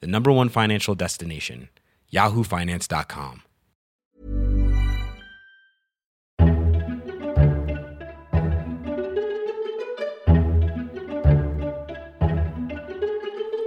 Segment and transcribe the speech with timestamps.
[0.00, 1.68] the number one financial destination,
[2.12, 3.42] yahoofinance.com.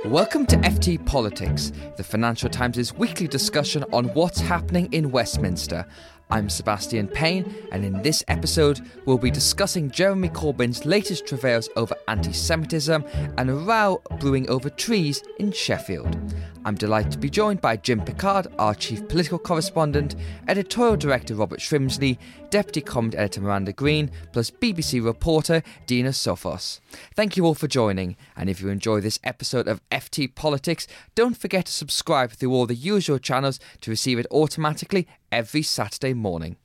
[0.07, 5.85] Welcome to FT Politics, the Financial Times' weekly discussion on what's happening in Westminster.
[6.29, 11.95] I'm Sebastian Payne, and in this episode, we'll be discussing Jeremy Corbyn's latest travails over
[12.09, 13.05] anti Semitism
[13.37, 16.17] and a row brewing over trees in Sheffield.
[16.65, 20.15] I'm delighted to be joined by Jim Pickard, our chief political correspondent,
[20.47, 22.17] editorial director Robert Shrimsley,
[22.49, 26.79] deputy comment editor Miranda Green, plus BBC reporter Dino Sofos.
[27.15, 31.37] Thank you all for joining, and if you enjoy this episode of FT Politics, don't
[31.37, 36.57] forget to subscribe through all the usual channels to receive it automatically every Saturday morning.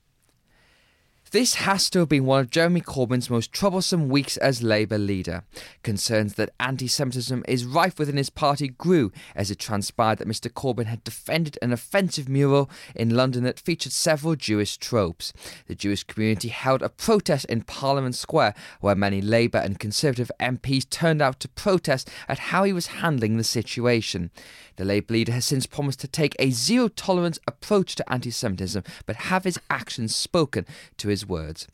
[1.33, 5.45] This has to have been one of Jeremy Corbyn's most troublesome weeks as Labour leader.
[5.83, 10.53] Concerns that anti Semitism is rife within his party grew as it transpired that Mr.
[10.53, 15.33] Corbyn had defended an offensive mural in London that featured several Jewish tropes.
[15.69, 20.91] The Jewish community held a protest in Parliament Square where many Labour and Conservative MPs
[20.91, 24.31] turned out to protest at how he was handling the situation.
[24.77, 28.85] The Labour leader has since promised to take a zero tolerance approach to anti Semitism,
[29.07, 30.67] but have his actions spoken
[30.99, 31.67] to his words.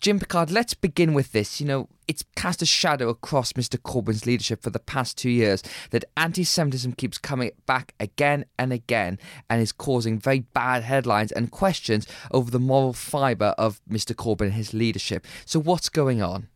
[0.00, 1.60] Jim Pickard, let's begin with this.
[1.60, 3.78] You know, it's cast a shadow across Mr.
[3.78, 8.72] Corbyn's leadership for the past two years that anti Semitism keeps coming back again and
[8.72, 14.14] again and is causing very bad headlines and questions over the moral fibre of Mr.
[14.14, 15.26] Corbyn and his leadership.
[15.44, 16.48] So, what's going on?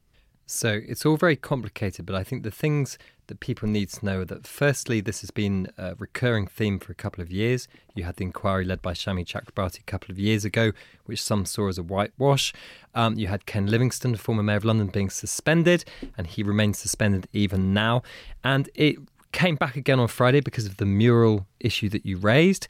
[0.51, 4.21] So, it's all very complicated, but I think the things that people need to know
[4.21, 7.69] are that firstly, this has been a recurring theme for a couple of years.
[7.95, 10.73] You had the inquiry led by Shami Chakrabarti a couple of years ago,
[11.05, 12.55] which some saw as a whitewash.
[12.95, 15.85] Um, you had Ken Livingstone, former mayor of London, being suspended,
[16.17, 18.03] and he remains suspended even now.
[18.43, 18.97] And it
[19.33, 22.69] came back again on Friday because of the mural issue that you raised.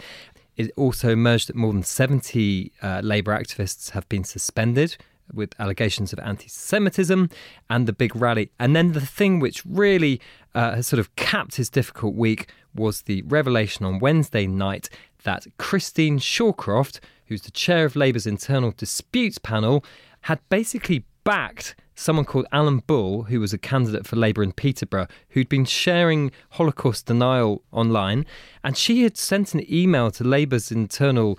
[0.56, 4.96] It also emerged that more than 70 uh, Labour activists have been suspended
[5.32, 7.30] with allegations of anti Semitism
[7.70, 8.50] and the big rally.
[8.58, 10.20] And then the thing which really
[10.54, 14.88] uh, has sort of capped his difficult week was the revelation on Wednesday night
[15.24, 19.84] that Christine Shawcroft, who's the chair of Labour's internal disputes panel,
[20.22, 25.08] had basically backed someone called Alan Bull, who was a candidate for Labour in Peterborough,
[25.30, 28.24] who'd been sharing Holocaust denial online.
[28.62, 31.38] And she had sent an email to Labour's internal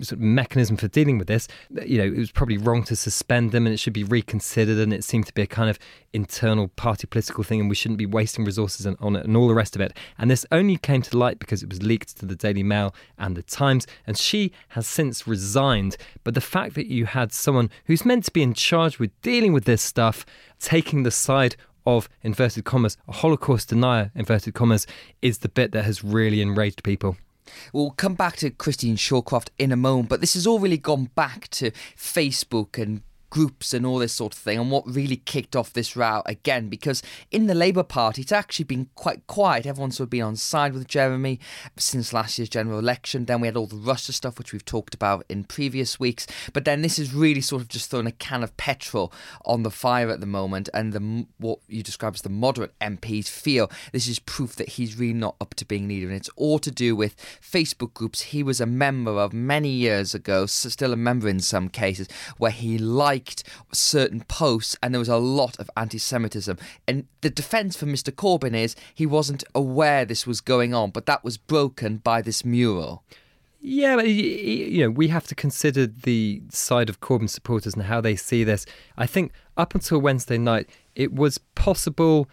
[0.00, 1.48] sort of mechanism for dealing with this.
[1.70, 4.78] You know, it was probably wrong to suspend them and it should be reconsidered.
[4.78, 5.78] And it seemed to be a kind of
[6.12, 9.54] internal party political thing and we shouldn't be wasting resources on it and all the
[9.54, 9.96] rest of it.
[10.18, 13.36] And this only came to light because it was leaked to the Daily Mail and
[13.36, 13.86] the Times.
[14.06, 15.96] And she has since resigned.
[16.24, 19.52] But the fact that you had someone who's meant to be in charge with dealing
[19.52, 20.26] with this stuff
[20.58, 24.86] taking the side of inverted commas, a Holocaust denier, inverted commas,
[25.20, 27.16] is the bit that has really enraged people.
[27.72, 31.10] We'll come back to Christine Shawcroft in a moment, but this has all really gone
[31.14, 33.02] back to Facebook and
[33.34, 36.68] groups and all this sort of thing, and what really kicked off this row again.
[36.68, 37.02] Because
[37.32, 39.66] in the Labour Party, it's actually been quite quiet.
[39.66, 41.40] Everyone's sort of been on side with Jeremy
[41.76, 43.24] since last year's general election.
[43.24, 46.28] Then we had all the Russia stuff, which we've talked about in previous weeks.
[46.52, 49.12] But then this is really sort of just throwing a can of petrol
[49.44, 50.68] on the fire at the moment.
[50.72, 54.96] And the what you describe as the moderate MPs feel this is proof that he's
[54.96, 56.06] really not up to being leader.
[56.06, 60.14] And it's all to do with Facebook groups he was a member of many years
[60.14, 62.06] ago, still a member in some cases,
[62.38, 66.58] where he liked liked certain posts and there was a lot of anti Semitism.
[66.86, 68.12] And the defence for Mr.
[68.12, 72.44] Corbyn is he wasn't aware this was going on, but that was broken by this
[72.44, 73.02] mural.
[73.60, 78.00] Yeah, but you know, we have to consider the side of Corbyn supporters and how
[78.00, 78.66] they see this.
[78.98, 82.28] I think up until Wednesday night, it was possible,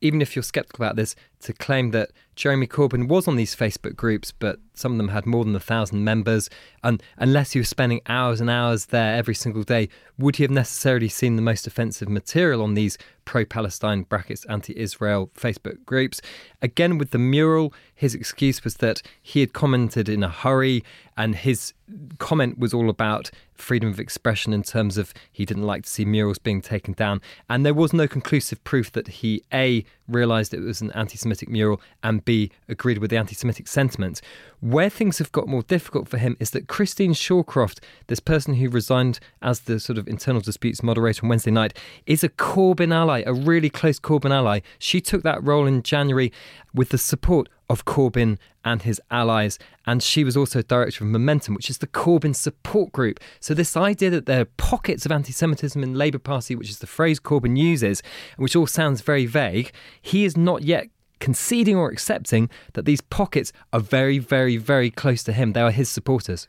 [0.00, 3.96] even if you're skeptical about this, to claim that Jeremy Corbyn was on these Facebook
[3.96, 6.48] groups, but some of them had more than a thousand members.
[6.84, 9.88] And unless he was spending hours and hours there every single day,
[10.18, 14.76] would he have necessarily seen the most offensive material on these pro Palestine brackets anti
[14.78, 16.20] Israel Facebook groups?
[16.62, 20.84] Again, with the mural, his excuse was that he had commented in a hurry,
[21.16, 21.74] and his
[22.18, 26.04] comment was all about freedom of expression in terms of he didn't like to see
[26.04, 27.20] murals being taken down.
[27.50, 31.48] And there was no conclusive proof that he, A, realised it was an anti Semitic
[31.48, 34.20] mural, and B, agreed with the anti Semitic sentiment.
[34.60, 37.78] Where things have got more difficult for him is that Christine Shawcroft,
[38.08, 42.24] this person who resigned as the sort of internal disputes moderator on Wednesday night, is
[42.24, 44.60] a Corbyn ally, a really close Corbyn ally.
[44.80, 46.32] She took that role in January
[46.74, 49.58] with the support of Corbyn and his allies.
[49.86, 53.20] And she was also director of Momentum, which is the Corbyn support group.
[53.40, 56.70] So, this idea that there are pockets of anti Semitism in the Labour Party, which
[56.70, 58.02] is the phrase Corbyn uses,
[58.36, 59.72] which all sounds very vague,
[60.02, 65.22] he is not yet conceding or accepting that these pockets are very, very, very close
[65.24, 65.52] to him.
[65.52, 66.48] They are his supporters.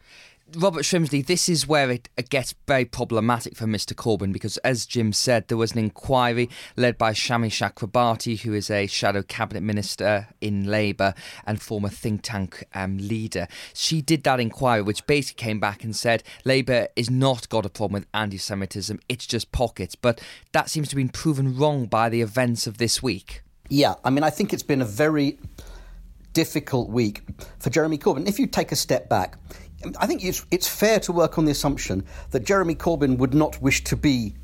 [0.56, 3.94] Robert Shrimsley, this is where it gets very problematic for Mr.
[3.94, 8.72] Corbyn because, as Jim said, there was an inquiry led by Shami Chakrabarti, who is
[8.72, 11.14] a shadow cabinet minister in Labour
[11.46, 13.48] and former think tank um, leader.
[13.74, 17.70] She did that inquiry, which basically came back and said Labour is not got a
[17.70, 19.94] problem with anti Semitism, it's just pockets.
[19.94, 20.20] But
[20.54, 23.44] that seems to have been proven wrong by the events of this week.
[23.70, 25.38] Yeah, I mean, I think it's been a very
[26.34, 27.22] difficult week
[27.60, 28.28] for Jeremy Corbyn.
[28.28, 29.38] If you take a step back,
[30.00, 33.62] I think it's, it's fair to work on the assumption that Jeremy Corbyn would not
[33.62, 34.36] wish to be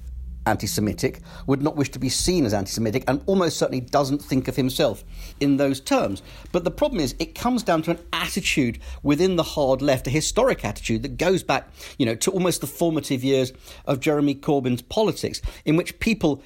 [0.46, 4.22] anti Semitic, would not wish to be seen as anti Semitic, and almost certainly doesn't
[4.22, 5.04] think of himself
[5.40, 6.22] in those terms.
[6.52, 10.12] But the problem is, it comes down to an attitude within the hard left, a
[10.12, 11.68] historic attitude that goes back,
[11.98, 13.54] you know, to almost the formative years
[13.86, 16.44] of Jeremy Corbyn's politics, in which people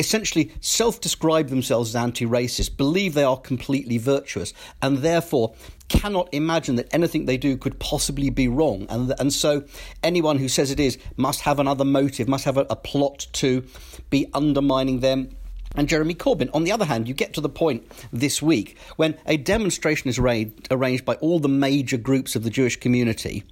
[0.00, 4.52] essentially self describe themselves as anti racist, believe they are completely virtuous,
[4.82, 5.54] and therefore
[5.88, 8.86] cannot imagine that anything they do could possibly be wrong.
[8.88, 9.64] And, and so
[10.02, 13.64] anyone who says it is must have another motive, must have a, a plot to
[14.08, 15.36] be undermining them
[15.76, 16.50] and Jeremy Corbyn.
[16.52, 20.18] On the other hand, you get to the point this week when a demonstration is
[20.18, 23.44] arranged by all the major groups of the Jewish community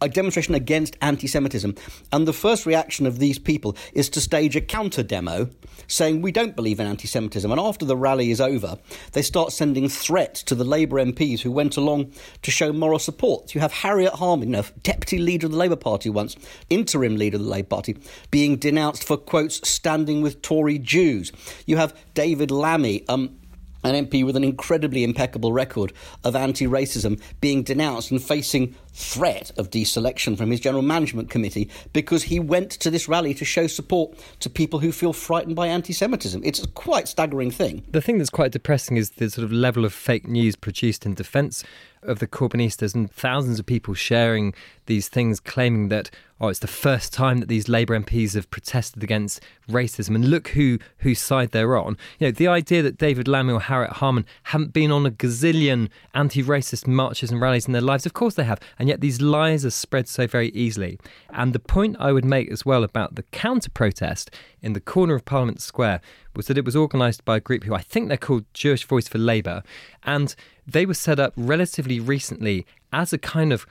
[0.00, 1.74] a demonstration against anti Semitism.
[2.12, 5.48] And the first reaction of these people is to stage a counter demo
[5.86, 7.50] saying, We don't believe in anti Semitism.
[7.50, 8.78] And after the rally is over,
[9.12, 12.12] they start sending threats to the Labour MPs who went along
[12.42, 13.54] to show moral support.
[13.54, 16.36] You have Harriet Harman, you know, deputy leader of the Labour Party once,
[16.70, 17.96] interim leader of the Labour Party,
[18.30, 21.32] being denounced for, quotes, standing with Tory Jews.
[21.66, 23.38] You have David Lammy, um,
[23.86, 25.92] an MP with an incredibly impeccable record
[26.24, 31.70] of anti racism being denounced and facing threat of deselection from his general management committee
[31.92, 35.66] because he went to this rally to show support to people who feel frightened by
[35.66, 36.42] anti Semitism.
[36.44, 37.84] It's a quite staggering thing.
[37.90, 41.14] The thing that's quite depressing is the sort of level of fake news produced in
[41.14, 41.62] defence
[42.06, 44.54] of the Corbynistas and thousands of people sharing
[44.86, 46.10] these things, claiming that
[46.40, 50.48] oh, it's the first time that these Labour MPs have protested against racism, and look
[50.48, 51.96] who whose side they're on.
[52.18, 55.88] You know, the idea that David Lammy or Harriet Harman haven't been on a gazillion
[56.14, 59.64] anti-racist marches and rallies in their lives, of course they have, and yet these lies
[59.64, 60.98] are spread so very easily.
[61.30, 64.30] And the point I would make as well about the counter protest
[64.60, 66.00] in the corner of Parliament Square
[66.34, 69.08] was that it was organised by a group who I think they're called Jewish Voice
[69.08, 69.62] for Labour,
[70.02, 70.34] and
[70.66, 73.66] they were set up relatively recently as a kind of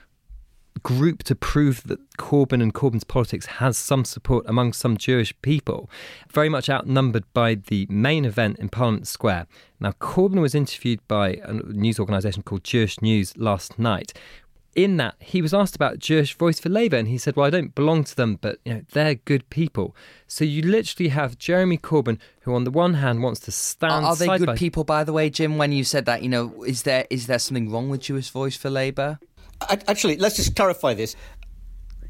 [0.82, 5.90] group to prove that Corbyn and Corbyn's politics has some support among some Jewish people,
[6.30, 9.46] very much outnumbered by the main event in Parliament Square.
[9.80, 14.12] Now, Corbyn was interviewed by a news organisation called Jewish News last night,
[14.76, 17.50] in that he was asked about Jewish Voice for Labour, and he said, "Well, I
[17.50, 19.96] don't belong to them, but you know they're good people."
[20.28, 24.04] So you literally have Jeremy Corbyn, who on the one hand wants to stand.
[24.04, 24.56] Are, are they good by...
[24.56, 25.56] people, by the way, Jim?
[25.58, 28.56] When you said that, you know, is there is there something wrong with Jewish Voice
[28.56, 29.18] for Labour?
[29.88, 31.16] Actually, let's just clarify this.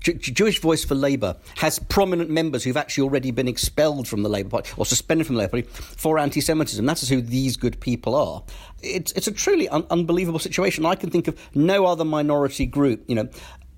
[0.00, 4.50] Jewish Voice for Labour has prominent members who've actually already been expelled from the Labour
[4.50, 6.84] Party or suspended from the Labour Party for anti Semitism.
[6.84, 8.42] That's who these good people are.
[8.82, 10.86] It's, it's a truly un- unbelievable situation.
[10.86, 13.28] I can think of no other minority group, you know.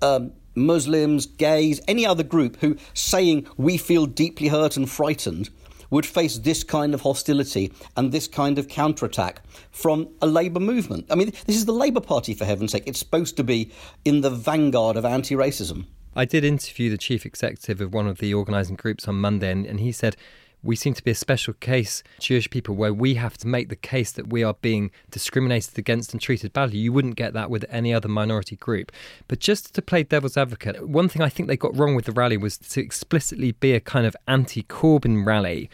[0.01, 5.49] Um, Muslims, gays, any other group who saying we feel deeply hurt and frightened
[5.89, 11.05] would face this kind of hostility and this kind of counterattack from a Labour movement.
[11.09, 12.83] I mean, this is the Labour Party, for heaven's sake.
[12.85, 13.71] It's supposed to be
[14.05, 15.85] in the vanguard of anti racism.
[16.15, 19.65] I did interview the chief executive of one of the organising groups on Monday, and,
[19.65, 20.15] and he said,
[20.61, 23.77] we seem to be a special case, Jewish people, where we have to make the
[23.77, 26.79] case that we are being discriminated against and treated badly.
[26.79, 28.91] You wouldn't get that with any other minority group.
[29.29, 32.11] But just to play devil's advocate, one thing I think they got wrong with the
[32.11, 35.69] rally was to explicitly be a kind of anti Corbyn rally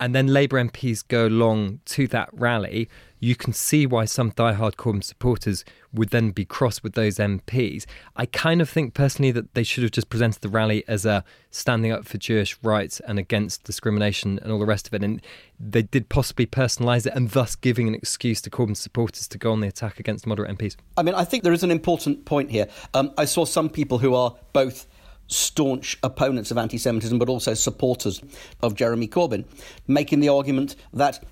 [0.00, 4.76] and then Labour MPs go along to that rally, you can see why some diehard
[4.76, 7.86] Corbyn supporters would then be cross with those MPs.
[8.16, 11.24] I kind of think personally that they should have just presented the rally as a
[11.50, 15.02] standing up for Jewish rights and against discrimination and all the rest of it.
[15.02, 15.22] And
[15.58, 19.52] they did possibly personalise it and thus giving an excuse to Corbyn supporters to go
[19.52, 20.76] on the attack against moderate MPs.
[20.96, 22.68] I mean, I think there is an important point here.
[22.94, 24.86] Um, I saw some people who are both
[25.28, 28.22] staunch opponents of anti Semitism, but also supporters
[28.62, 29.44] of Jeremy Corbyn,
[29.86, 31.22] making the argument that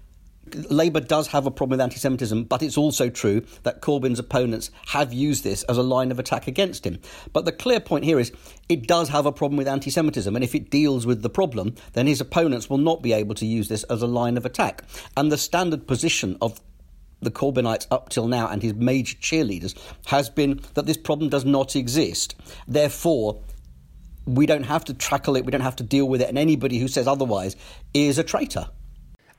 [0.55, 4.71] Labour does have a problem with anti Semitism, but it's also true that Corbyn's opponents
[4.89, 6.99] have used this as a line of attack against him.
[7.33, 8.33] But the clear point here is
[8.69, 11.75] it does have a problem with anti Semitism, and if it deals with the problem,
[11.95, 14.85] then his opponents will not be able to use this as a line of attack.
[15.17, 16.61] And the standard position of
[17.21, 19.75] the Corbynites up till now and his major cheerleaders
[20.07, 22.37] has been that this problem does not exist.
[22.69, 23.43] Therefore,
[24.27, 26.79] we don't have to tackle it, we don't have to deal with it, and anybody
[26.79, 27.57] who says otherwise
[27.95, 28.69] is a traitor.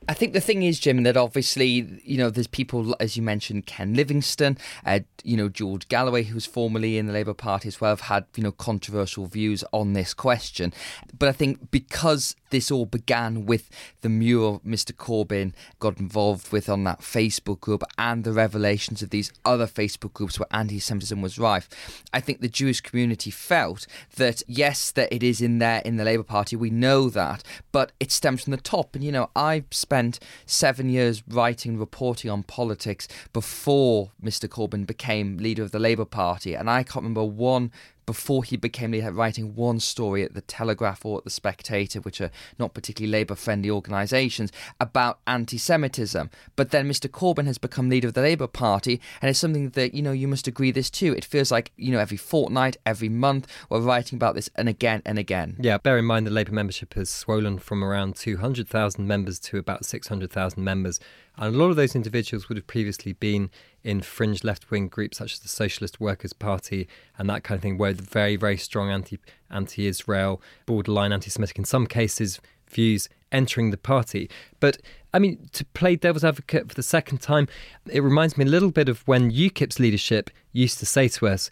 [0.08, 3.66] I think the thing is, Jim, that obviously, you know, there's people, as you mentioned,
[3.66, 7.78] Ken Livingstone, uh, you know, George Galloway, who was formerly in the Labour Party as
[7.78, 10.72] well, have had, you know, controversial views on this question.
[11.18, 13.68] But I think because this all began with
[14.00, 14.92] the mural Mr.
[14.92, 20.14] Corbyn got involved with on that Facebook group and the revelations of these other Facebook
[20.14, 21.68] groups where anti Semitism was rife,
[22.14, 23.86] I think the Jewish community felt
[24.16, 27.92] that, yes, that it is in there in the Labour Party, we know that, but
[28.00, 28.94] it stems from the top.
[28.94, 29.97] And, you know, I've spent
[30.46, 34.48] seven years writing, reporting on politics before Mr.
[34.48, 37.70] Corbyn became leader of the Labour Party, and I can't remember one
[38.08, 42.30] before he became writing one story at the Telegraph or at the Spectator, which are
[42.58, 44.50] not particularly Labour friendly organisations,
[44.80, 46.30] about anti Semitism.
[46.56, 47.06] But then Mr.
[47.06, 50.26] Corbyn has become leader of the Labour Party, and it's something that, you know, you
[50.26, 51.12] must agree this too.
[51.12, 55.02] It feels like, you know, every fortnight, every month, we're writing about this and again
[55.04, 55.58] and again.
[55.60, 59.84] Yeah, bear in mind the Labour membership has swollen from around 200,000 members to about
[59.84, 60.98] 600,000 members.
[61.38, 63.50] And a lot of those individuals would have previously been
[63.84, 67.62] in fringe left wing groups such as the Socialist Workers' Party and that kind of
[67.62, 69.18] thing, where the very, very strong anti
[69.50, 74.28] anti Israel, borderline anti Semitic in some cases views entering the party.
[74.60, 74.78] But
[75.14, 77.48] I mean, to play devil's advocate for the second time,
[77.86, 81.50] it reminds me a little bit of when UKIP's leadership used to say to us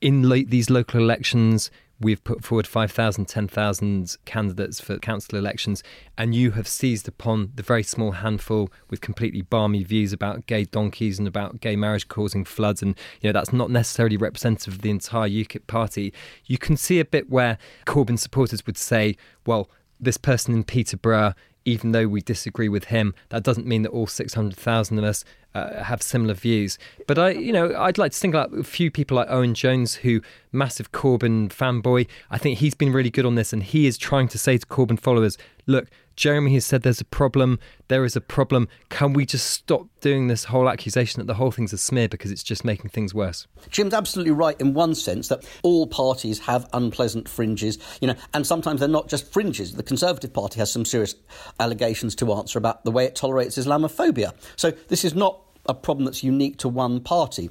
[0.00, 5.82] in lo- these local elections, We've put forward 5,000, 10,000 candidates for council elections,
[6.16, 10.64] and you have seized upon the very small handful with completely balmy views about gay
[10.64, 12.82] donkeys and about gay marriage causing floods.
[12.82, 16.14] And, you know, that's not necessarily representative of the entire UKIP party.
[16.44, 21.34] You can see a bit where Corbyn supporters would say, well, this person in Peterborough
[21.68, 25.82] even though we disagree with him, that doesn't mean that all 600,000 of us uh,
[25.84, 26.78] have similar views.
[27.06, 29.96] But I, you know, I'd like to think about a few people like Owen Jones,
[29.96, 32.08] who massive Corbyn fanboy.
[32.30, 34.66] I think he's been really good on this, and he is trying to say to
[34.66, 35.88] Corbyn followers, look.
[36.18, 37.60] Jeremy has said there's a problem.
[37.86, 38.66] There is a problem.
[38.88, 42.32] Can we just stop doing this whole accusation that the whole thing's a smear because
[42.32, 43.46] it's just making things worse?
[43.70, 48.44] Jim's absolutely right in one sense that all parties have unpleasant fringes, you know, and
[48.44, 49.74] sometimes they're not just fringes.
[49.74, 51.14] The Conservative Party has some serious
[51.60, 54.34] allegations to answer about the way it tolerates Islamophobia.
[54.56, 57.48] So this is not a problem that's unique to one party.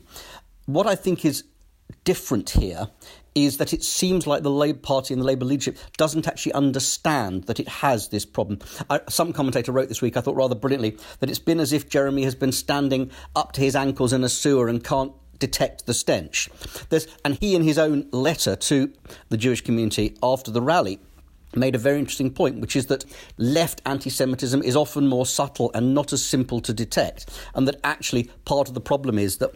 [0.65, 1.45] What I think is
[2.03, 2.89] different here
[3.45, 7.43] is that it seems like the Labour Party and the Labour leadership doesn't actually understand
[7.45, 8.59] that it has this problem.
[8.89, 11.89] I, some commentator wrote this week, I thought rather brilliantly, that it's been as if
[11.89, 15.93] Jeremy has been standing up to his ankles in a sewer and can't detect the
[15.93, 16.49] stench.
[16.89, 18.91] There's, and he, in his own letter to
[19.29, 20.99] the Jewish community after the rally,
[21.55, 23.05] made a very interesting point, which is that
[23.37, 27.79] left anti Semitism is often more subtle and not as simple to detect, and that
[27.83, 29.53] actually part of the problem is that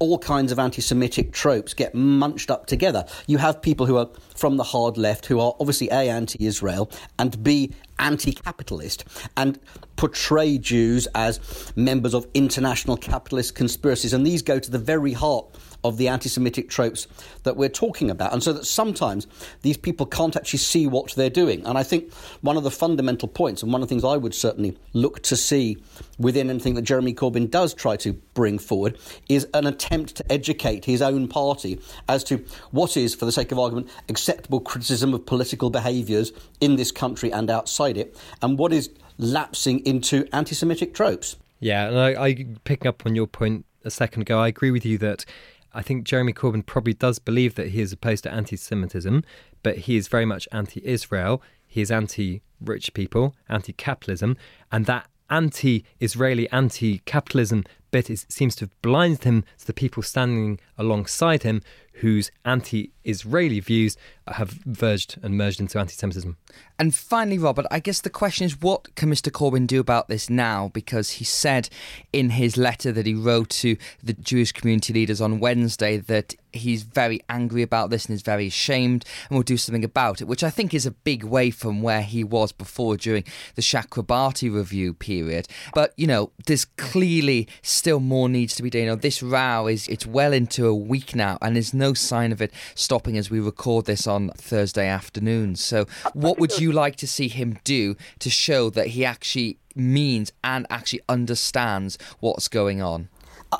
[0.00, 3.04] all kinds of anti Semitic tropes get munched up together.
[3.26, 6.90] You have people who are from the hard left who are obviously A, anti Israel,
[7.18, 9.04] and B, anti capitalist,
[9.36, 9.60] and
[9.96, 14.14] portray Jews as members of international capitalist conspiracies.
[14.14, 15.46] And these go to the very heart
[15.84, 17.06] of the anti Semitic tropes
[17.42, 18.32] that we're talking about.
[18.32, 19.26] And so that sometimes
[19.62, 21.64] these people can't actually see what they're doing.
[21.66, 24.34] And I think one of the fundamental points, and one of the things I would
[24.34, 25.76] certainly look to see
[26.18, 30.84] within anything that Jeremy Corbyn does try to bring forward, is an attempt to educate
[30.84, 35.24] his own party as to what is, for the sake of argument, acceptable criticism of
[35.24, 40.94] political behaviours in this country and outside it, and what is lapsing into anti Semitic
[40.94, 41.36] tropes.
[41.60, 44.84] Yeah, and I, I picking up on your point a second ago, I agree with
[44.84, 45.24] you that
[45.72, 49.24] I think Jeremy Corbyn probably does believe that he is opposed to anti Semitism,
[49.62, 51.42] but he is very much anti Israel.
[51.66, 54.36] He is anti rich people, anti capitalism,
[54.72, 59.72] and that anti Israeli, anti capitalism bit is, seems to have blinded him to the
[59.72, 61.62] people standing alongside him
[62.00, 66.36] whose anti Israeli views have verged and merged into anti Semitism.
[66.78, 69.30] And finally, Robert, I guess the question is what can Mr.
[69.30, 70.70] Corbyn do about this now?
[70.72, 71.68] Because he said
[72.12, 76.82] in his letter that he wrote to the Jewish community leaders on Wednesday that he's
[76.82, 80.42] very angry about this and is very ashamed and will do something about it, which
[80.42, 84.94] I think is a big way from where he was before during the Chakrabarti review
[84.94, 85.46] period.
[85.74, 88.82] But, you know, there's clearly still more needs to be done.
[88.82, 92.30] You know, this row is it's well into a week now and there's no sign
[92.30, 95.56] of it stopping as we record this on Thursday afternoon.
[95.56, 100.32] So what would you like to see him do to show that he actually means
[100.44, 103.08] and actually understands what's going on?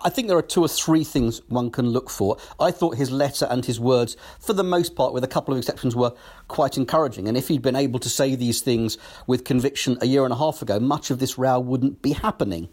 [0.04, 2.36] I think there are two or three things one can look for.
[2.60, 5.58] I thought his letter and his words, for the most part, with a couple of
[5.58, 6.12] exceptions, were
[6.50, 7.28] quite encouraging.
[7.28, 10.36] And if he'd been able to say these things with conviction a year and a
[10.36, 12.68] half ago, much of this row wouldn't be happening.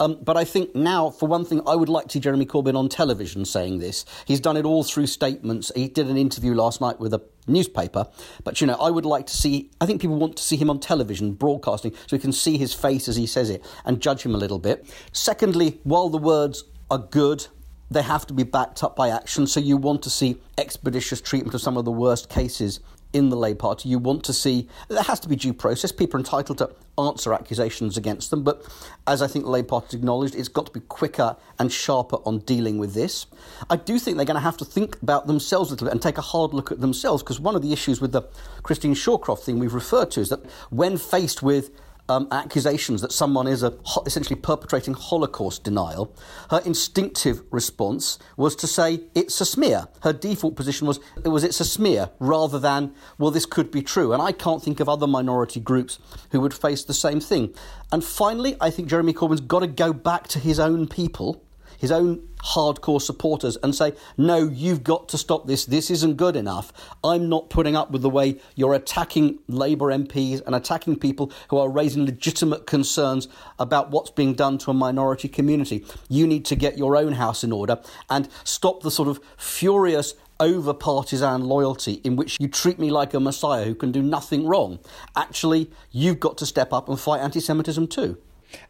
[0.00, 2.74] Um, but I think now, for one thing, I would like to see Jeremy Corbyn
[2.74, 4.04] on television saying this.
[4.24, 5.70] He's done it all through statements.
[5.76, 8.08] He did an interview last night with a newspaper.
[8.44, 10.70] But, you know, I would like to see, I think people want to see him
[10.70, 14.22] on television, broadcasting, so we can see his face as he says it and judge
[14.22, 14.86] him a little bit.
[15.12, 17.46] Secondly, while the words are good,
[17.90, 19.46] they have to be backed up by action.
[19.46, 22.80] So you want to see expeditious treatment of some of the worst cases
[23.12, 23.88] in the Labour Party.
[23.88, 25.92] You want to see there has to be due process.
[25.92, 28.64] People are entitled to answer accusations against them, but
[29.06, 32.40] as I think the Labour Party acknowledged, it's got to be quicker and sharper on
[32.40, 33.26] dealing with this.
[33.70, 36.02] I do think they're going to have to think about themselves a little bit and
[36.02, 38.22] take a hard look at themselves because one of the issues with the
[38.62, 41.70] Christine Shawcroft thing we've referred to is that when faced with
[42.08, 46.14] um, accusations that someone is a, essentially perpetrating Holocaust denial,
[46.50, 49.88] her instinctive response was to say it's a smear.
[50.02, 53.82] Her default position was it was it's a smear rather than well this could be
[53.82, 54.12] true.
[54.12, 55.98] And I can't think of other minority groups
[56.30, 57.54] who would face the same thing.
[57.92, 61.42] And finally, I think Jeremy Corbyn's got to go back to his own people
[61.78, 65.64] his own hardcore supporters and say, no, you've got to stop this.
[65.64, 66.72] This isn't good enough.
[67.02, 71.58] I'm not putting up with the way you're attacking Labour MPs and attacking people who
[71.58, 75.84] are raising legitimate concerns about what's being done to a minority community.
[76.08, 77.80] You need to get your own house in order
[78.10, 83.12] and stop the sort of furious over partisan loyalty in which you treat me like
[83.12, 84.78] a messiah who can do nothing wrong.
[85.16, 88.18] Actually, you've got to step up and fight anti Semitism too.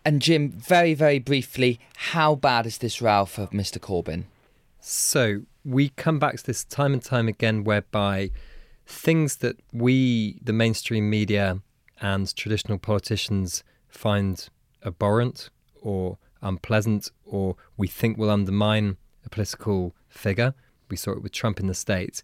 [0.04, 3.78] And Jim, very, very briefly, how bad is this row for Mr.
[3.78, 4.25] Corbyn?
[4.80, 8.30] So we come back to this time and time again, whereby
[8.87, 11.61] things that we, the mainstream media
[12.00, 14.49] and traditional politicians, find
[14.85, 20.54] abhorrent or unpleasant or we think will undermine a political figure.
[20.88, 22.23] We saw it with Trump in the States.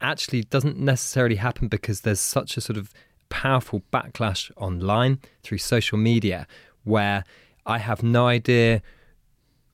[0.00, 2.92] Actually, doesn't necessarily happen because there's such a sort of
[3.28, 6.46] powerful backlash online through social media
[6.84, 7.24] where
[7.66, 8.82] I have no idea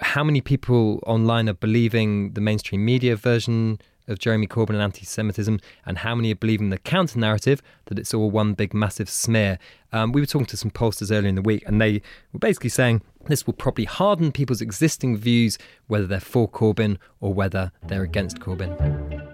[0.01, 5.05] how many people online are believing the mainstream media version of Jeremy Corbyn and anti
[5.05, 9.09] Semitism, and how many are believing the counter narrative that it's all one big massive
[9.09, 9.59] smear.
[9.93, 12.71] Um, we were talking to some pollsters earlier in the week, and they were basically
[12.71, 18.03] saying this will probably harden people's existing views, whether they're for Corbyn or whether they're
[18.03, 19.34] against Corbyn.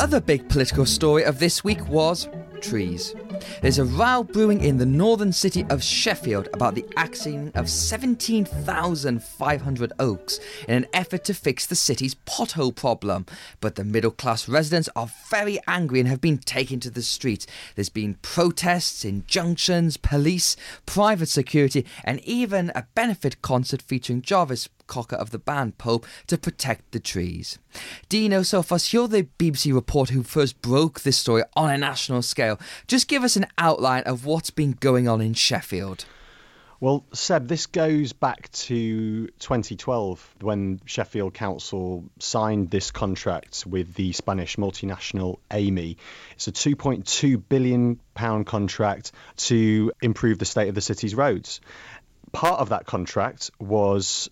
[0.00, 2.26] Other big political story of this week was
[2.62, 3.14] trees.
[3.62, 9.92] There's a row brewing in the northern city of Sheffield about the axing of 17,500
[9.98, 13.26] oaks in an effort to fix the city's pothole problem.
[13.60, 17.46] But the middle class residents are very angry and have been taken to the streets.
[17.74, 25.16] There's been protests, injunctions, police, private security, and even a benefit concert featuring Jarvis Cocker
[25.16, 27.58] of the band Pulp to protect the trees.
[28.08, 32.58] Dino Sofos, you're the BBC reporter who first broke this story on a national scale.
[32.88, 36.04] Just give us an outline of what's been going on in Sheffield.
[36.80, 44.12] Well, Seb, this goes back to 2012 when Sheffield Council signed this contract with the
[44.12, 45.96] Spanish multinational Amey.
[46.36, 51.60] It's a 2.2 billion pound contract to improve the state of the city's roads.
[52.32, 54.30] Part of that contract was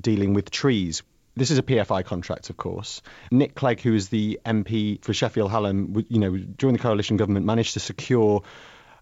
[0.00, 1.02] dealing with trees.
[1.38, 3.00] This is a PFI contract, of course.
[3.30, 7.46] Nick Clegg, who is the MP for Sheffield Hallam, you know, during the coalition government,
[7.46, 8.42] managed to secure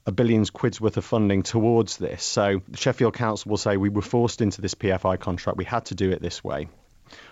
[0.05, 2.23] a billions quid's worth of funding towards this.
[2.23, 5.57] So the Sheffield Council will say we were forced into this PFI contract.
[5.57, 6.69] We had to do it this way.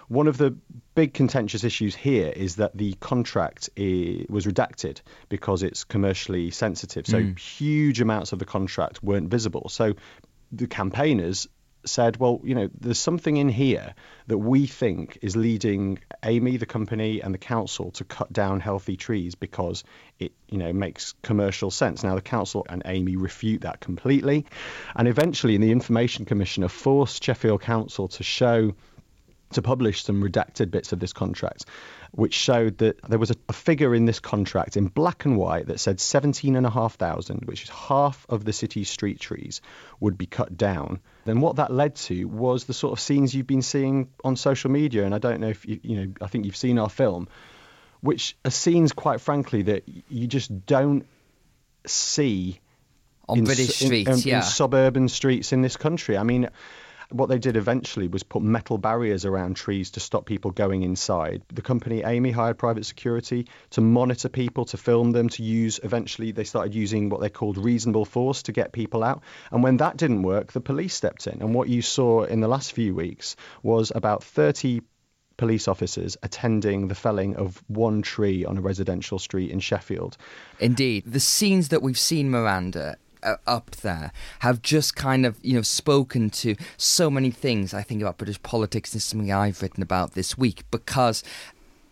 [0.08, 0.56] One of the
[0.94, 7.06] big contentious issues here is that the contract was redacted because it's commercially sensitive.
[7.06, 7.38] So mm.
[7.38, 9.68] huge amounts of the contract weren't visible.
[9.68, 9.94] So
[10.50, 11.46] the campaigners
[11.85, 13.94] said, well, you know, there's something in here
[14.27, 18.97] that we think is leading Amey, the company, and the council to cut down healthy
[18.97, 19.85] trees because
[20.18, 22.03] it, you know, makes commercial sense.
[22.03, 24.47] Now, the council and Amey refute that completely.
[24.97, 28.75] And eventually, the Information Commissioner forced Sheffield Council to show
[29.53, 31.66] to publish some redacted bits of this contract,
[32.16, 35.66] which showed that there was a, a, figure in this contract in black and white
[35.66, 39.61] that said 17,500, which is half of the city's street trees,
[39.98, 41.00] would be cut down.
[41.24, 44.70] Then what that led to was the sort of scenes you've been seeing on social
[44.70, 47.27] media, and I don't know if you, you know, I think you've seen our film,
[48.00, 51.07] which are scenes, quite frankly, that you just don't
[51.85, 52.61] see
[53.29, 56.16] on British streets, in, yeah, in suburban streets in this country.
[56.16, 56.48] I mean
[57.14, 61.42] what they did eventually was put metal barriers around trees to stop people going inside.
[61.53, 65.79] The company Amey hired private security to monitor people, to film them, to use.
[65.83, 69.22] Eventually, they started using what they called reasonable force to get people out.
[69.53, 71.40] And when that didn't work, the police stepped in.
[71.40, 74.81] And what you saw in the last few weeks was about 30
[75.37, 80.16] police officers attending the felling of one tree on a residential street in Sheffield.
[80.61, 81.05] Indeed.
[81.07, 85.62] The scenes that we've seen, Miranda, Uh, up there have just kind of you know
[85.62, 90.12] spoken to so many things I think about British politics and something I've written about
[90.12, 91.24] this week because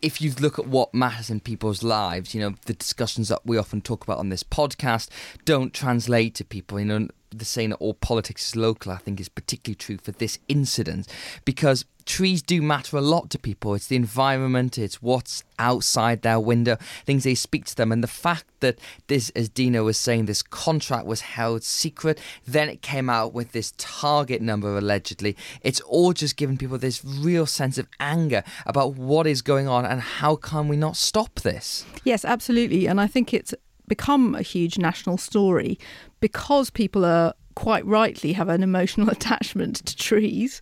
[0.02, 3.56] if you look at what matters in people's lives, you know, the discussions that we
[3.56, 5.08] often talk about on this podcast
[5.44, 6.80] don't translate to people.
[6.80, 10.12] You know, the saying that all politics is local, I think, is particularly true for
[10.12, 11.06] this incident
[11.44, 13.74] because trees do matter a lot to people.
[13.74, 17.92] It's the environment, it's what's outside their window, things they speak to them.
[17.92, 22.68] And the fact that this, as Dino was saying, this contract was held secret, then
[22.68, 25.36] it came out with this target number allegedly.
[25.62, 29.84] It's all just given people this real sense of anger about what is going on
[29.84, 31.84] and how can we not stop this?
[32.04, 32.86] Yes, absolutely.
[32.86, 33.54] And I think it's
[33.88, 35.78] become a huge national story
[36.20, 40.60] because people are quite rightly have an emotional attachment to trees,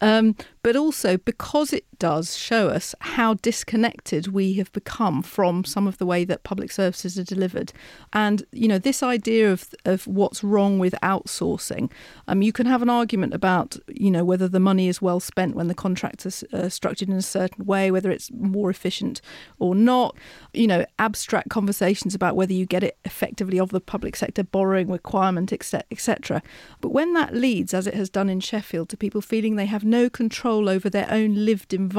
[0.00, 5.86] um, but also because it does show us how disconnected we have become from some
[5.86, 7.72] of the way that public services are delivered.
[8.12, 11.92] And, you know, this idea of, of what's wrong with outsourcing,
[12.26, 15.54] um, you can have an argument about, you know, whether the money is well spent
[15.54, 19.20] when the contracts are uh, structured in a certain way, whether it's more efficient
[19.58, 20.16] or not,
[20.54, 24.90] you know, abstract conversations about whether you get it effectively of the public sector borrowing
[24.90, 26.42] requirement, etc.
[26.80, 29.84] But when that leads, as it has done in Sheffield, to people feeling they have
[29.84, 31.89] no control over their own lived environment,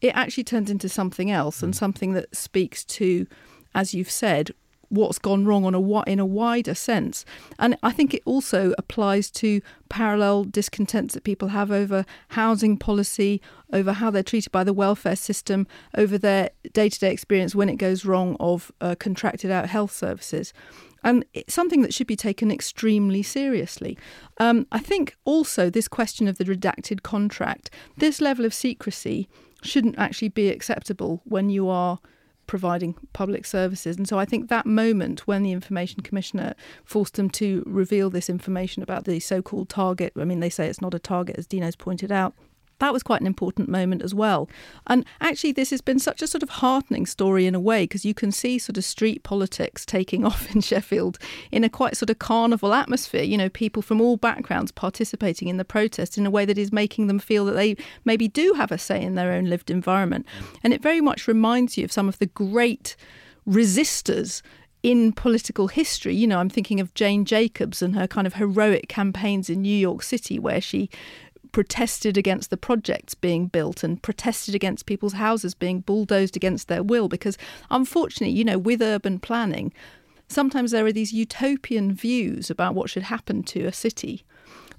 [0.00, 1.78] it actually turns into something else and hmm.
[1.78, 3.26] something that speaks to,
[3.74, 4.50] as you've said,
[4.90, 7.24] what's gone wrong on a in a wider sense.
[7.60, 13.40] And I think it also applies to parallel discontents that people have over housing policy,
[13.72, 18.04] over how they're treated by the welfare system, over their day-to-day experience when it goes
[18.04, 20.52] wrong of uh, contracted out health services
[21.02, 23.96] and it's something that should be taken extremely seriously.
[24.38, 29.28] Um, I think also this question of the redacted contract, this level of secrecy
[29.62, 31.98] shouldn't actually be acceptable when you are
[32.46, 33.96] providing public services.
[33.96, 38.28] And so I think that moment when the Information Commissioner forced them to reveal this
[38.28, 41.46] information about the so called target, I mean, they say it's not a target, as
[41.46, 42.34] Dino's pointed out,
[42.80, 44.48] that was quite an important moment as well.
[44.86, 48.04] And actually, this has been such a sort of heartening story in a way because
[48.04, 51.18] you can see sort of street politics taking off in Sheffield
[51.52, 53.22] in a quite sort of carnival atmosphere.
[53.22, 56.72] You know, people from all backgrounds participating in the protest in a way that is
[56.72, 60.26] making them feel that they maybe do have a say in their own lived environment.
[60.64, 62.96] And it very much reminds you of some of the great
[63.46, 64.42] resistors
[64.82, 66.14] in political history.
[66.14, 69.76] You know, I'm thinking of Jane Jacobs and her kind of heroic campaigns in New
[69.76, 70.88] York City, where she
[71.52, 76.82] protested against the projects being built and protested against people's houses being bulldozed against their
[76.82, 77.36] will because
[77.70, 79.72] unfortunately you know with urban planning
[80.28, 84.24] sometimes there are these utopian views about what should happen to a city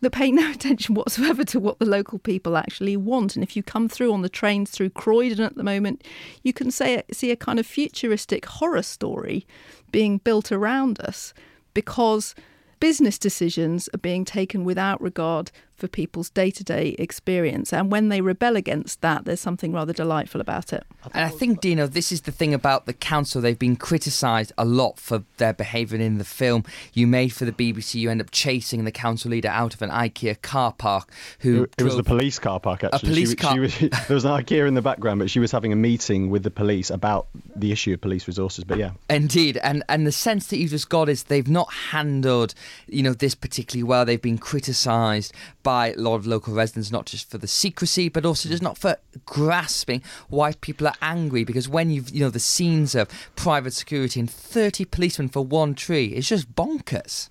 [0.01, 3.35] that pay no attention whatsoever to what the local people actually want.
[3.35, 6.03] And if you come through on the trains through Croydon at the moment,
[6.43, 9.45] you can say, see a kind of futuristic horror story
[9.91, 11.33] being built around us
[11.73, 12.35] because
[12.79, 17.73] business decisions are being taken without regard for people's day to day experience.
[17.73, 20.85] And when they rebel against that, there's something rather delightful about it.
[21.11, 23.41] And I think, Dino, this is the thing about the council.
[23.41, 26.63] They've been criticised a lot for their behaviour in the film
[26.93, 27.95] you made for the BBC.
[27.95, 31.09] You end up chasing the council leader out of an IKEA car park.
[31.39, 33.09] Who it, was the police car park, actually.
[33.09, 33.53] A police she, car.
[33.53, 36.29] She was, there was an IKEA in the background, but she was having a meeting
[36.29, 38.63] with the police about the issue of police resources.
[38.63, 38.91] But yeah.
[39.09, 39.57] Indeed.
[39.57, 42.53] And, and the sense that you've just got is they've not handled,
[42.87, 44.05] you know, this particularly well.
[44.05, 48.25] They've been criticised by a lot of local residents, not just for the secrecy, but
[48.25, 51.43] also just not for grasping why people are angry.
[51.43, 55.75] Because when you've, you know, the scenes of private security and 30 policemen for one
[55.75, 57.29] tree, it's just bonkers.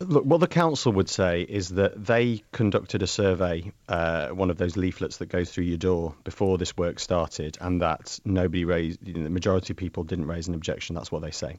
[0.00, 4.58] Look, what the council would say is that they conducted a survey, uh, one of
[4.58, 9.06] those leaflets that goes through your door before this work started, and that nobody raised,
[9.06, 10.94] you know, the majority of people didn't raise an objection.
[10.94, 11.58] That's what they say.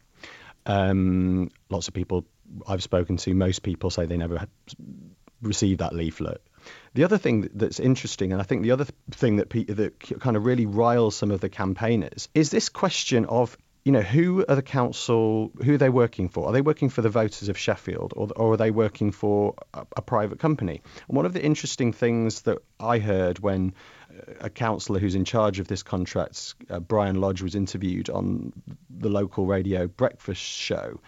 [0.66, 2.26] Um, lots of people
[2.68, 4.48] I've spoken to, most people say they never
[5.42, 6.42] receive that leaflet.
[6.96, 10.46] The other thing that's interesting, and I think the other thing that that kind of
[10.46, 14.64] really riles some of the campaigners, is this question of you know, who are the
[14.64, 16.48] council, who are they working for?
[16.48, 19.86] Are they working for the voters of Sheffield or, or are they working for a,
[19.98, 20.82] a private company?
[21.08, 23.76] And one of the interesting things that I heard when
[24.10, 28.54] uh, a councillor who's in charge of this contract, uh, Bryan Lodge, was interviewed on
[28.90, 31.00] the local radio breakfast show,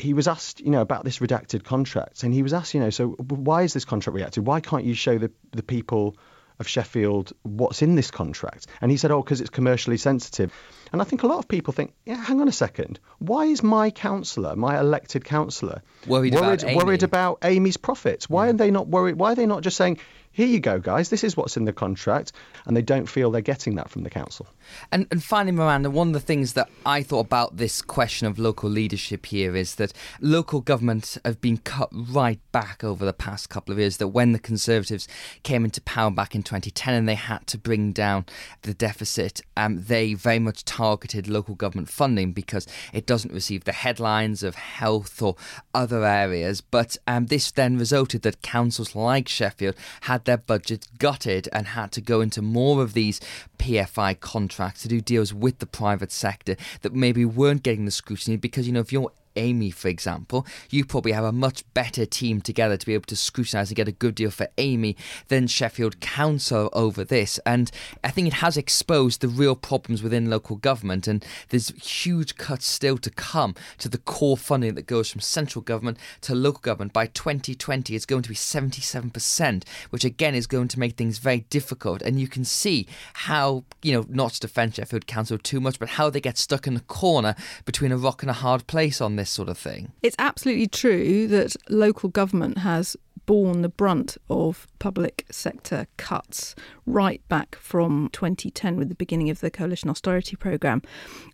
[0.00, 2.90] he was asked, you know, about this redacted contract, and he was asked, you know,
[2.90, 4.44] so why is this contract redacted?
[4.44, 6.16] Why can't you show the the people
[6.58, 8.66] of Sheffield what's in this contract?
[8.80, 10.52] And he said, oh, because it's commercially sensitive.
[10.92, 13.62] And I think a lot of people think, yeah, hang on a second, why is
[13.62, 18.28] my councillor, my elected councillor, worried, worried, about, worried about Amey's profits?
[18.28, 18.50] Why yeah.
[18.50, 19.16] are they not worried?
[19.16, 19.98] Why are they not just saying,
[20.38, 22.30] here you go, guys, this is what's in the contract,
[22.64, 24.46] and they don't feel they're getting that from the council.
[24.92, 28.38] And, and finally, Miranda, one of the things that I thought about this question of
[28.38, 33.48] local leadership here is that local governments have been cut right back over the past
[33.48, 33.96] couple of years.
[33.96, 35.08] That when the Conservatives
[35.42, 38.24] came into power back in 2010 and they had to bring down
[38.62, 43.72] the deficit, um, they very much targeted local government funding because it doesn't receive the
[43.72, 45.34] headlines of health or
[45.74, 46.60] other areas.
[46.60, 51.90] But um, this then resulted that councils like Sheffield had their budgets gutted and had
[51.92, 53.20] to go into more of these
[53.58, 58.36] PFI contracts to do deals with the private sector that maybe weren't getting the scrutiny
[58.36, 62.40] because, you know, if you're Amey, for example, you probably have a much better team
[62.40, 64.96] together to be able to scrutinise and get a good deal for Amey
[65.28, 67.38] than Sheffield Council over this.
[67.46, 67.70] And
[68.02, 71.06] I think it has exposed the real problems within local government.
[71.06, 75.62] And there's huge cuts still to come to the core funding that goes from central
[75.62, 76.92] government to local government.
[76.92, 81.40] By 2020, it's going to be 77%, which again is going to make things very
[81.50, 82.02] difficult.
[82.02, 85.90] And you can see how, you know, not to defend Sheffield Council too much, but
[85.90, 89.16] how they get stuck in a corner between a rock and a hard place on
[89.16, 89.92] this this sort of thing.
[90.02, 96.54] It's absolutely true that local government has borne the brunt of public sector cuts
[96.86, 100.80] right back from 2010 with the beginning of the coalition austerity programme.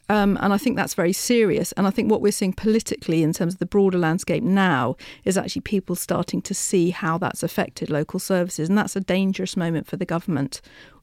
[0.09, 1.71] Um, and I think that's very serious.
[1.73, 5.39] And I think what we're seeing politically in terms of the broader landscape now is
[5.39, 8.69] actually people starting to see how that's affected local services.
[8.69, 10.61] And that's a dangerous moment for the government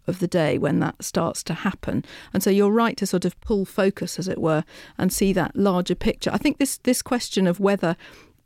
[0.08, 2.04] of the day when that starts to happen.
[2.34, 4.64] And so you're right to sort of pull focus, as it were,
[4.98, 6.32] and see that larger picture.
[6.34, 7.96] I think this this question of whether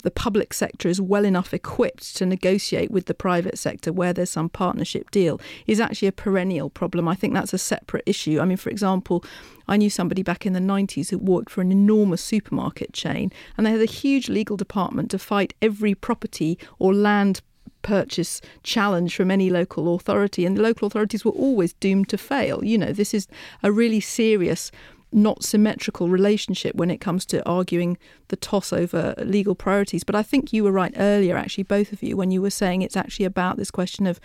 [0.06, 4.30] the public sector is well enough equipped to negotiate with the private sector where there's
[4.30, 7.08] some partnership deal is actually a perennial problem.
[7.08, 8.40] I think that's a separate issue.
[8.40, 9.26] I mean, for example,
[9.68, 13.66] I knew somebody back in the 90s who worked for an enormous supermarket chain, and
[13.66, 17.42] they had a huge legal department to fight every property or land
[17.86, 22.66] purchase challenge from any local authority, and the local authorities were always doomed to fail.
[22.66, 23.28] You know, this is
[23.62, 24.72] a really serious
[25.12, 27.98] not symmetrical relationship when it comes to arguing
[28.30, 30.04] the toss over legal priorities.
[30.04, 32.82] But I think you were right earlier, actually, both of you, when you were saying
[32.82, 34.20] it's actually about this question of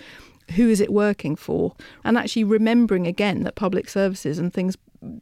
[0.57, 1.77] who is it working for?
[2.03, 4.77] And actually remembering again that public services and things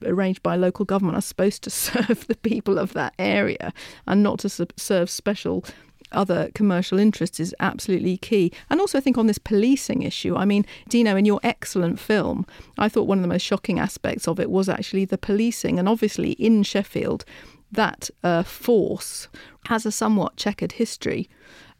[0.04, 3.72] arranged by local government are supposed to serve the people of that area
[4.06, 5.64] and not to serve special
[6.12, 8.52] other commercial interests is absolutely key.
[8.70, 12.46] And also, I think on this policing issue, I mean, Dino, in your excellent film,
[12.78, 15.78] I thought one of the most shocking aspects of it was actually the policing.
[15.78, 17.24] And obviously, in Sheffield,
[17.72, 19.28] that uh, force
[19.66, 21.28] has a somewhat checkered history.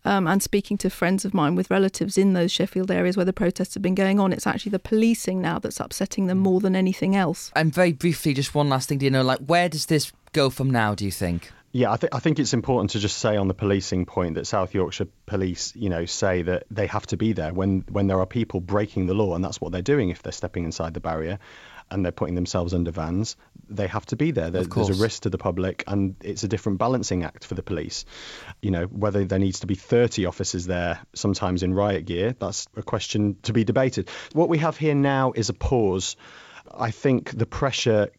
[0.05, 3.33] Um, and speaking to friends of mine with relatives in those Sheffield areas where the
[3.33, 6.77] protests have been going on, it's actually the policing now that's upsetting them more than
[6.77, 7.51] anything else.
[7.57, 10.51] And very briefly, just one last thing, do you know, like where does this go
[10.51, 10.95] from now?
[10.95, 11.51] Do you think?
[11.71, 14.47] Yeah, I, th- I think it's important to just say on the policing point that
[14.47, 18.21] South Yorkshire Police, you know, say that they have to be there when when there
[18.21, 21.01] are people breaking the law, and that's what they're doing if they're stepping inside the
[21.01, 21.39] barrier
[21.91, 23.37] and they're putting themselves under vans.
[23.71, 24.51] They have to be there.
[24.51, 27.63] There there's a risk to the public, and it's a different balancing act for the
[27.63, 28.05] police.
[28.63, 32.67] You know, whether there needs to be 30 officers there, sometimes in riot gear, that's
[32.77, 34.09] a question to be debated.
[34.33, 36.17] What we have here now is a pause.
[36.71, 38.11] I think the pressure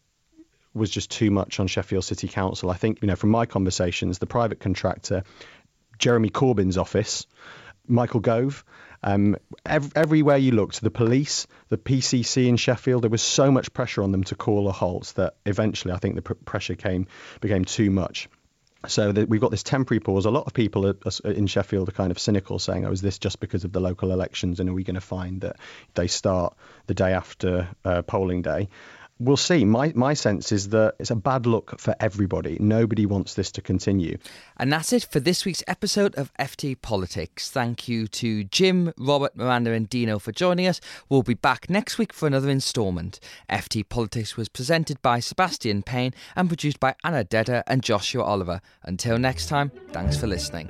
[0.73, 2.69] was just too much on Sheffield City Council.
[2.69, 5.23] I think, you know, from my conversations, the private contractor,
[5.97, 7.25] Jeremy Corbyn's office,
[7.88, 8.63] Michael Gove,
[9.01, 13.73] um, ev- everywhere you looked, the police, the PCC in Sheffield, there was so much
[13.73, 17.08] pressure on them to call a halt that eventually I think the pr- pressure came
[17.41, 18.29] became too much.
[18.88, 20.25] So the, we've got this temporary pause.
[20.25, 23.01] A lot of people are, are in Sheffield are kind of cynical, saying, "Oh, is
[23.01, 24.62] this just because of the local elections?
[24.62, 25.58] And are we going to find that
[25.95, 26.55] they start
[26.88, 28.69] the day after uh, polling day?"
[29.19, 29.65] We'll see.
[29.65, 32.58] My my sense is that it's a bad look for everybody.
[32.60, 34.17] Nobody wants this to continue.
[34.58, 37.49] And that's it for this week's episode of FT Politics.
[37.49, 40.82] Thank you to Jim, Robert, Miranda, and Dino for joining us.
[41.10, 43.19] We'll be back next week for another instalment.
[43.49, 48.62] FT Politics was presented by Sebastian Payne and produced by Anna Dedder and Joshua Oliver.
[48.84, 50.69] Until next time, thanks for listening.